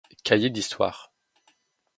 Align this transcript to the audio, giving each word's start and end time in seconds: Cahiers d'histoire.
Cahiers 0.23 0.49
d'histoire. 0.49 1.11